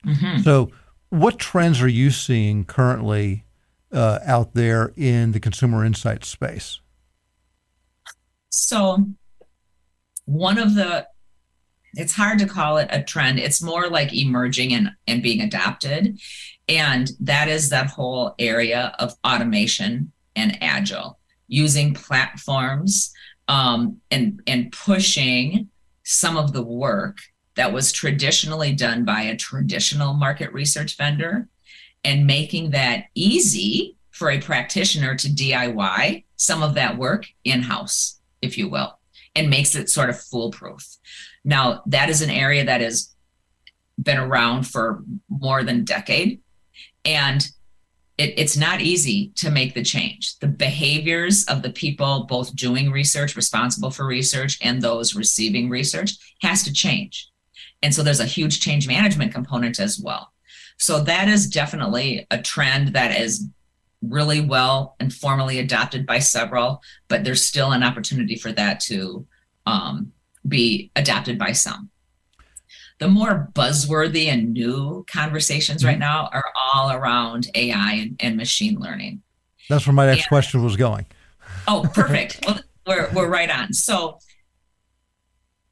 [0.06, 0.42] Mm-hmm.
[0.42, 0.70] So,
[1.08, 3.44] what trends are you seeing currently
[3.92, 6.80] uh, out there in the consumer insight space?
[8.50, 9.06] So,
[10.24, 11.06] one of the
[11.96, 13.38] it's hard to call it a trend.
[13.38, 16.18] It's more like emerging and, and being adapted
[16.68, 23.12] And that is that whole area of automation and agile, using platforms
[23.48, 25.68] um, and, and pushing
[26.02, 27.18] some of the work
[27.54, 31.48] that was traditionally done by a traditional market research vendor
[32.02, 38.20] and making that easy for a practitioner to DIY some of that work in house
[38.44, 38.98] if you will,
[39.34, 40.84] and makes it sort of foolproof.
[41.44, 43.14] Now, that is an area that has
[44.00, 46.40] been around for more than a decade.
[47.04, 47.46] And
[48.16, 50.38] it, it's not easy to make the change.
[50.38, 56.12] The behaviors of the people both doing research, responsible for research, and those receiving research
[56.42, 57.28] has to change.
[57.82, 60.32] And so there's a huge change management component as well.
[60.78, 63.48] So that is definitely a trend that is
[64.10, 69.26] really well and formally adopted by several, but there's still an opportunity for that to
[69.66, 70.12] um,
[70.46, 71.90] be adapted by some.
[72.98, 75.88] The more buzzworthy and new conversations mm-hmm.
[75.88, 79.22] right now are all around AI and, and machine learning.
[79.68, 81.06] That's where my next and, question was going.
[81.66, 82.44] oh, perfect.
[82.46, 83.72] well, we're, we're right on.
[83.72, 84.18] So,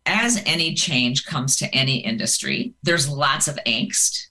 [0.05, 4.27] as any change comes to any industry, there's lots of angst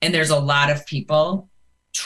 [0.00, 1.48] and there's a lot of people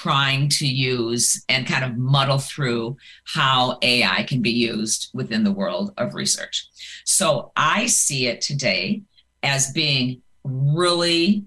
[0.03, 5.53] trying to use and kind of muddle through how AI can be used within the
[5.53, 6.67] world of research.
[7.05, 9.03] So I see it today
[9.45, 11.45] as being really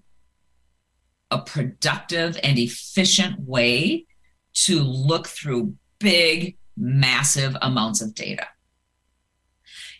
[1.31, 4.05] a productive and efficient way
[4.53, 8.47] to look through big, massive amounts of data.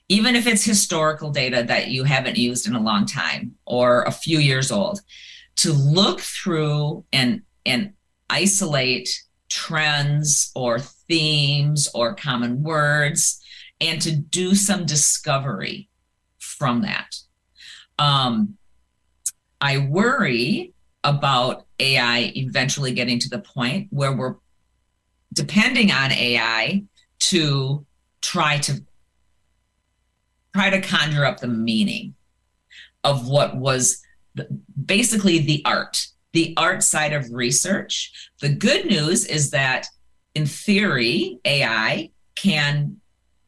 [0.07, 4.11] Even if it's historical data that you haven't used in a long time or a
[4.11, 5.01] few years old,
[5.57, 7.93] to look through and and
[8.29, 9.09] isolate
[9.49, 13.41] trends or themes or common words
[13.79, 15.89] and to do some discovery
[16.39, 17.15] from that.
[17.99, 18.57] Um,
[19.61, 20.73] I worry
[21.03, 24.35] about AI eventually getting to the point where we're
[25.33, 26.83] depending on AI
[27.19, 27.85] to
[28.21, 28.83] try to
[30.53, 32.15] try to conjure up the meaning
[33.03, 34.01] of what was
[34.85, 38.11] basically the art, the art side of research.
[38.41, 39.87] The good news is that
[40.35, 42.97] in theory, AI can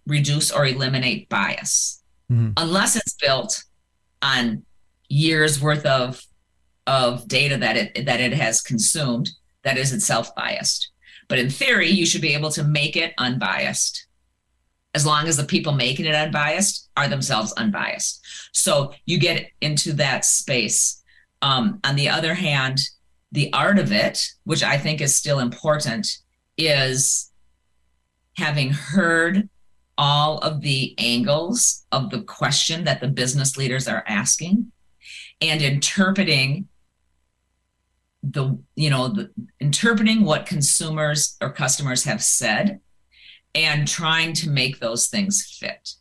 [0.07, 2.51] reduce or eliminate bias mm-hmm.
[2.55, 3.61] unless it's built
[4.21, 4.63] on
[5.09, 6.25] years worth of
[6.87, 9.29] of data that it that it has consumed
[9.63, 10.89] that is itself biased.
[11.27, 14.07] But in theory, you should be able to make it unbiased
[14.95, 18.25] as long as the people making it unbiased are themselves unbiased.
[18.53, 21.03] So you get into that space.
[21.41, 22.79] Um, on the other hand,
[23.31, 26.07] the art of it, which I think is still important,
[26.57, 27.31] is
[28.37, 29.49] having heard
[29.97, 34.71] all of the angles of the question that the business leaders are asking
[35.41, 36.67] and interpreting
[38.23, 42.79] the you know the, interpreting what consumers or customers have said
[43.55, 45.93] and trying to make those things fit.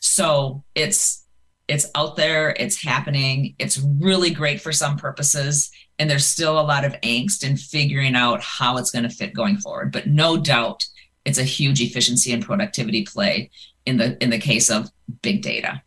[0.00, 1.26] So it's
[1.68, 2.54] it's out there.
[2.58, 3.54] It's happening.
[3.58, 5.70] It's really great for some purposes.
[5.98, 9.34] And there's still a lot of angst in figuring out how it's going to fit
[9.34, 9.92] going forward.
[9.92, 10.86] But no doubt
[11.24, 13.50] it's a huge efficiency and productivity play
[13.84, 14.90] in the in the case of
[15.22, 15.82] big data.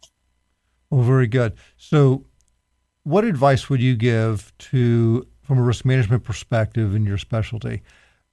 [0.92, 1.54] Well very good.
[1.78, 2.26] So
[3.04, 7.82] what advice would you give to from a risk management perspective in your specialty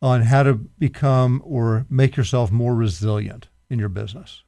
[0.03, 4.43] on how to become or make yourself more resilient in your business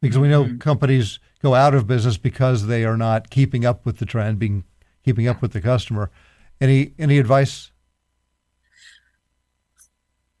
[0.00, 0.58] because we know mm-hmm.
[0.58, 4.64] companies go out of business because they are not keeping up with the trend being
[5.04, 6.10] keeping up with the customer
[6.60, 7.70] any any advice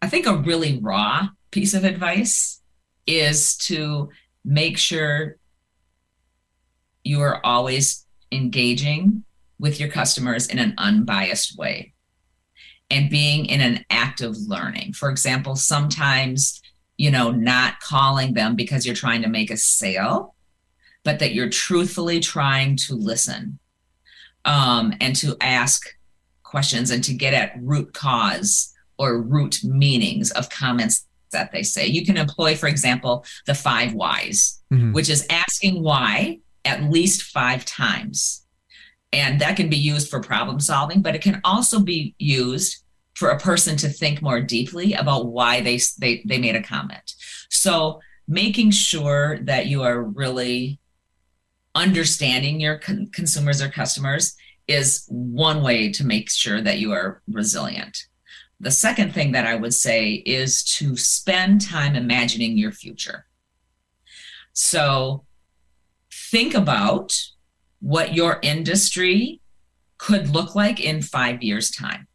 [0.02, 2.60] i think a really raw piece of advice
[3.06, 4.08] is to
[4.44, 5.36] make sure
[7.04, 9.24] you are always engaging
[9.58, 11.92] with your customers in an unbiased way
[12.90, 14.92] and being in an active learning.
[14.92, 16.60] For example, sometimes,
[17.00, 20.34] you know, not calling them because you're trying to make a sale,
[21.02, 23.58] but that you're truthfully trying to listen
[24.44, 25.96] um, and to ask
[26.42, 31.86] questions and to get at root cause or root meanings of comments that they say.
[31.86, 34.92] You can employ, for example, the five whys, mm-hmm.
[34.92, 38.44] which is asking why at least five times.
[39.10, 42.84] And that can be used for problem solving, but it can also be used
[43.20, 47.12] for a person to think more deeply about why they, they, they made a comment.
[47.50, 50.80] So making sure that you are really
[51.74, 54.34] understanding your con- consumers or customers
[54.68, 58.06] is one way to make sure that you are resilient.
[58.58, 63.26] The second thing that I would say is to spend time imagining your future.
[64.54, 65.26] So
[66.10, 67.14] think about
[67.80, 69.42] what your industry
[69.98, 72.06] could look like in five years' time.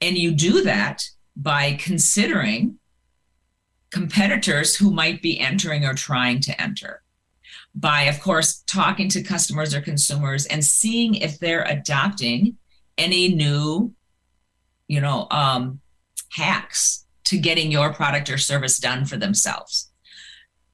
[0.00, 1.02] And you do that
[1.36, 2.78] by considering
[3.90, 7.02] competitors who might be entering or trying to enter.
[7.74, 12.56] By, of course, talking to customers or consumers and seeing if they're adopting
[12.96, 13.94] any new,
[14.88, 15.80] you know, um,
[16.30, 19.90] hacks to getting your product or service done for themselves.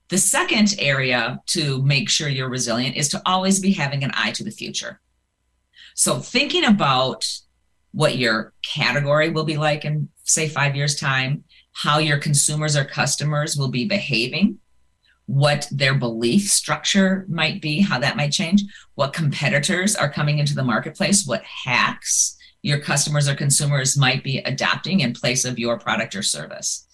[0.09, 4.31] The second area to make sure you're resilient is to always be having an eye
[4.31, 5.01] to the future.
[5.95, 7.25] So, thinking about
[7.95, 12.83] what your category will be like in, say, five years' time, how your consumers or
[12.83, 14.59] customers will be behaving,
[15.27, 18.63] what their belief structure might be, how that might change,
[18.95, 24.39] what competitors are coming into the marketplace, what hacks your customers or consumers might be
[24.39, 26.85] adopting in place of your product or service.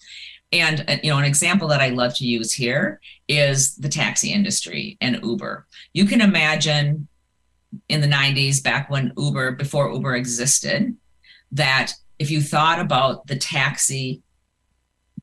[0.52, 4.32] And uh, you know, an example that I love to use here is the taxi
[4.32, 5.66] industry and Uber.
[5.94, 7.08] You can imagine
[7.88, 10.96] in the 90s, back when Uber, before Uber existed,
[11.52, 14.22] that if you thought about the taxi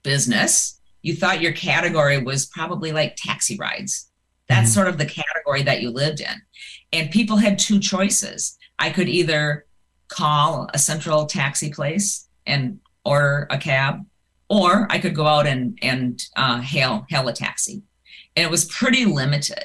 [0.04, 4.10] business, you thought your category was probably like taxi rides.
[4.48, 4.74] That's mm-hmm.
[4.74, 6.42] sort of the category that you lived in.
[6.92, 8.58] And people had two choices.
[8.78, 9.66] I could either
[10.08, 14.06] call a central taxi place and order a cab,
[14.50, 17.84] or I could go out and and uh, hail hail a taxi,
[18.36, 19.64] and it was pretty limited.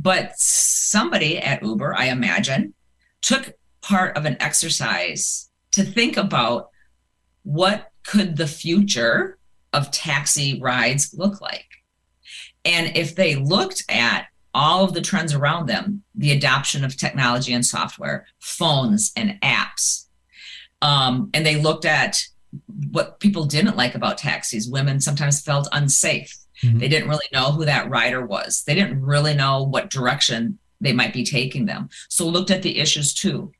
[0.00, 2.72] But somebody at Uber, I imagine,
[3.20, 6.70] took part of an exercise to think about
[7.42, 9.38] what could the future
[9.72, 11.66] of taxi rides look like,
[12.64, 17.52] and if they looked at all of the trends around them, the adoption of technology
[17.52, 20.06] and software, phones and apps,
[20.80, 22.22] Um, and they looked at
[22.90, 24.68] what people didn't like about taxis.
[24.68, 26.36] Women sometimes felt unsafe.
[26.62, 26.78] Mm-hmm.
[26.78, 28.62] They didn't really know who that rider was.
[28.66, 31.88] They didn't really know what direction they might be taking them.
[32.08, 33.52] So looked at the issues too.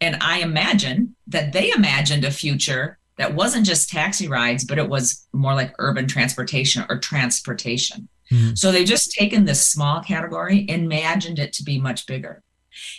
[0.00, 4.88] And I imagine that they imagined a future that wasn't just taxi rides, but it
[4.88, 8.08] was more like urban transportation or transportation.
[8.30, 8.54] Mm-hmm.
[8.54, 12.42] So they've just taken this small category and imagined it to be much bigger.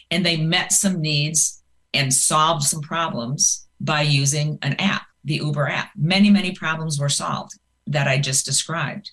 [0.09, 1.61] And they met some needs
[1.93, 5.91] and solved some problems by using an app, the Uber app.
[5.95, 7.53] Many, many problems were solved
[7.85, 9.11] that I just described.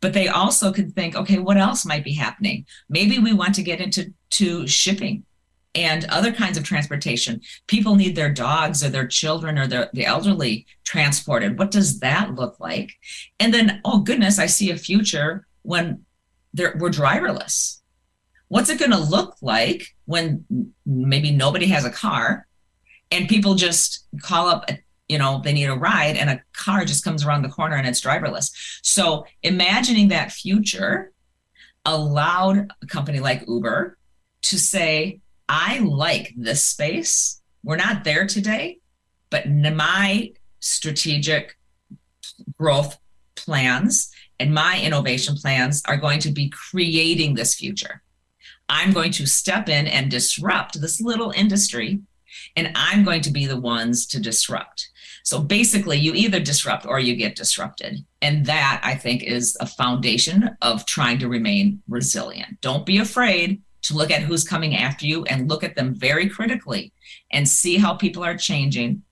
[0.00, 2.66] But they also could think, okay, what else might be happening?
[2.88, 5.24] Maybe we want to get into to shipping
[5.74, 7.40] and other kinds of transportation.
[7.66, 11.58] People need their dogs or their children or their, the elderly transported.
[11.58, 12.92] What does that look like?
[13.38, 16.04] And then, oh goodness, I see a future when
[16.56, 17.80] we're driverless.
[18.48, 22.46] What's it going to look like when maybe nobody has a car
[23.10, 24.78] and people just call up a
[25.08, 27.86] you know they need a ride and a car just comes around the corner and
[27.86, 28.50] it's driverless.
[28.82, 31.12] So imagining that future
[31.84, 33.96] allowed a company like uber
[34.42, 37.40] to say i like this space.
[37.62, 38.78] We're not there today
[39.30, 41.56] but my strategic
[42.56, 42.98] growth
[43.36, 48.02] plans and my innovation plans are going to be creating this future.
[48.68, 52.00] I'm going to step in and disrupt this little industry
[52.56, 54.88] and i'm going to be the ones to disrupt
[55.28, 58.02] so basically, you either disrupt or you get disrupted.
[58.22, 62.62] And that, I think, is a foundation of trying to remain resilient.
[62.62, 66.30] Don't be afraid to look at who's coming after you and look at them very
[66.30, 66.94] critically
[67.30, 69.02] and see how people are changing.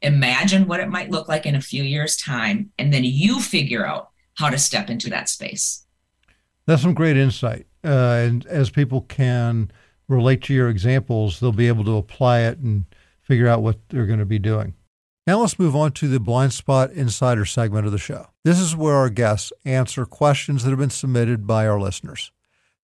[0.00, 3.84] Imagine what it might look like in a few years' time, and then you figure
[3.84, 5.84] out how to step into that space.
[6.68, 7.66] That's some great insight.
[7.82, 9.72] Uh, and as people can
[10.06, 12.84] relate to your examples, they'll be able to apply it and
[13.22, 14.74] figure out what they're going to be doing.
[15.26, 18.26] Now let's move on to the Blind Spot Insider segment of the show.
[18.44, 22.30] This is where our guests answer questions that have been submitted by our listeners.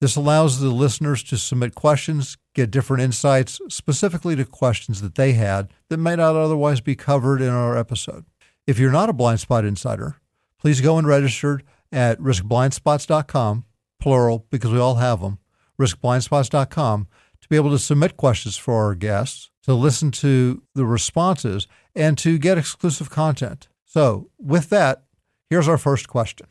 [0.01, 5.35] This allows the listeners to submit questions, get different insights specifically to questions that they
[5.35, 8.25] had that may not otherwise be covered in our episode.
[8.67, 10.17] If you're not a Blind Spot Insider,
[10.59, 11.61] please go and register
[11.93, 13.67] at riskblindspots.com,
[14.01, 15.41] plural because we all have them,
[15.79, 17.07] riskblindspots.com,
[17.43, 22.17] to be able to submit questions for our guests, to listen to the responses, and
[22.19, 23.69] to get exclusive content.
[23.85, 25.03] So, with that,
[25.49, 26.47] here's our first question.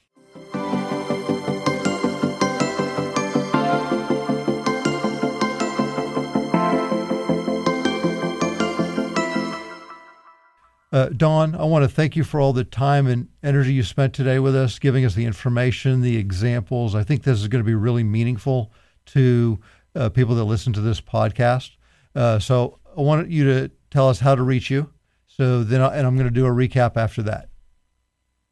[10.92, 14.14] Uh, Dawn, I want to thank you for all the time and energy you spent
[14.14, 16.96] today with us, giving us the information, the examples.
[16.96, 18.74] I think this is going to be really meaningful
[19.08, 19.60] to
[19.96, 21.72] uh, people that listen to this podcast.
[22.16, 24.92] Uh, so I want you to tell us how to reach you.
[25.28, 27.48] So then, and I'm going to do a recap after that.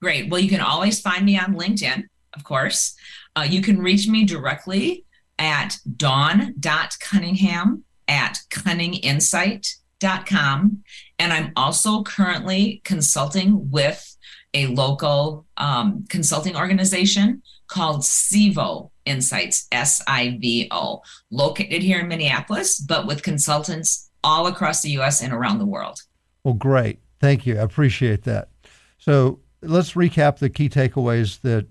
[0.02, 0.30] Great.
[0.30, 2.96] Well, you can always find me on LinkedIn, of course.
[3.36, 5.04] Uh, you can reach me directly
[5.38, 10.84] at dawn.cunningham at cunninginsight.com.
[11.20, 14.16] And I'm also currently consulting with
[14.54, 22.08] a local um, consulting organization called SIVO Insights, S I V O, located here in
[22.08, 26.02] Minneapolis, but with consultants all across the US and around the world.
[26.44, 27.00] Well, great.
[27.22, 27.58] Thank you.
[27.58, 28.50] I appreciate that.
[28.98, 31.68] So let's recap the key takeaways that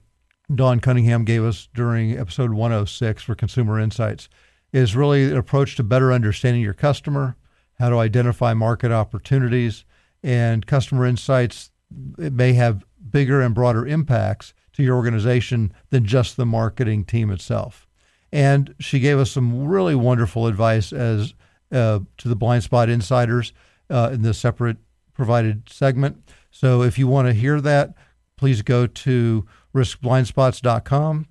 [0.54, 4.28] Dawn Cunningham gave us during episode 106 for Consumer Insights
[4.72, 7.36] is really an approach to better understanding your customer,
[7.78, 9.84] how to identify market opportunities,
[10.22, 11.70] and customer insights
[12.18, 17.30] it may have bigger and broader impacts to your organization than just the marketing team
[17.30, 17.86] itself.
[18.32, 21.34] And she gave us some really wonderful advice as
[21.72, 23.52] uh, to the blind spot insiders
[23.90, 24.78] uh, in the separate
[25.12, 26.22] provided segment.
[26.50, 27.94] So if you want to hear that,
[28.36, 31.26] please go to riskblindspots.com,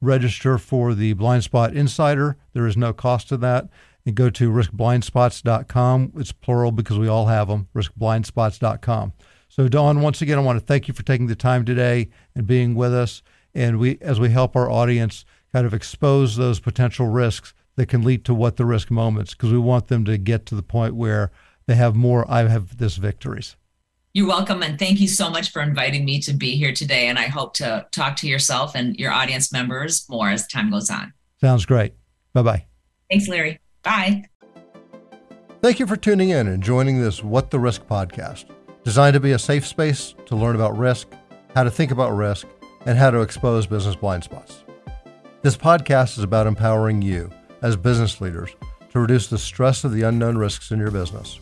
[0.00, 2.36] register for the Blind Spot Insider.
[2.52, 3.68] There is no cost to that.
[4.06, 6.12] And go to riskblindspots.com.
[6.16, 9.12] It's plural because we all have them, riskblindspots.com.
[9.48, 12.46] So, Dawn, once again, I want to thank you for taking the time today and
[12.46, 13.22] being with us.
[13.54, 18.02] And we, as we help our audience kind of expose those potential risks that can
[18.02, 20.96] lead to what the risk moments, because we want them to get to the point
[20.96, 21.30] where
[21.68, 23.54] they have more I have this victories.
[24.12, 24.64] You're welcome.
[24.64, 27.06] And thank you so much for inviting me to be here today.
[27.06, 30.90] And I hope to talk to yourself and your audience members more as time goes
[30.90, 31.12] on.
[31.40, 31.94] Sounds great.
[32.34, 32.64] Bye bye.
[33.08, 33.60] Thanks, Larry.
[33.84, 34.24] Bye.
[35.62, 38.46] Thank you for tuning in and joining this What the Risk podcast,
[38.82, 41.06] designed to be a safe space to learn about risk,
[41.54, 42.44] how to think about risk,
[42.86, 44.64] and how to expose business blind spots.
[45.42, 47.30] This podcast is about empowering you
[47.62, 48.50] as business leaders
[48.92, 51.38] to reduce the stress of the unknown risks in your business.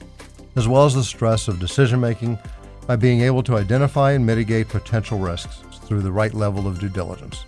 [0.57, 2.39] as well as the stress of decision making
[2.87, 6.89] by being able to identify and mitigate potential risks through the right level of due
[6.89, 7.45] diligence.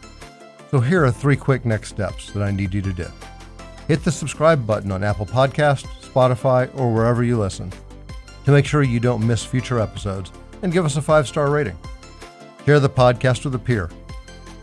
[0.71, 3.07] So, here are three quick next steps that I need you to do.
[3.87, 7.73] Hit the subscribe button on Apple Podcasts, Spotify, or wherever you listen
[8.45, 10.31] to make sure you don't miss future episodes
[10.63, 11.79] and give us a five star rating.
[12.67, 13.89] Share the podcast with a peer.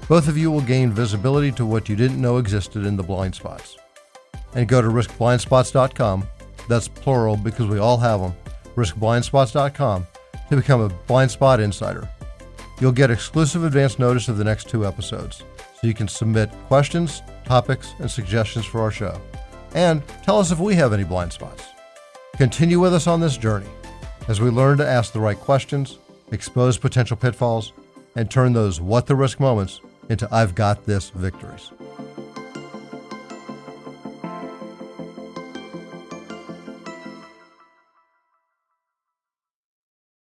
[0.07, 3.33] Both of you will gain visibility to what you didn't know existed in the blind
[3.33, 3.75] spots.
[4.55, 6.27] And go to riskblindspots.com,
[6.67, 8.33] that's plural because we all have them,
[8.75, 10.07] riskblindspots.com
[10.49, 12.09] to become a blind spot insider.
[12.79, 17.21] You'll get exclusive advance notice of the next two episodes, so you can submit questions,
[17.45, 19.19] topics, and suggestions for our show.
[19.73, 21.65] And tell us if we have any blind spots.
[22.37, 23.69] Continue with us on this journey
[24.27, 25.99] as we learn to ask the right questions,
[26.31, 27.73] expose potential pitfalls,
[28.15, 31.71] and turn those what the risk moments into I've got this victories.